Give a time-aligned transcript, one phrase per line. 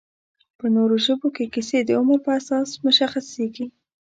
[0.59, 3.65] په نورو ژبو کې کیسې د عمر په اساس مشخصېږي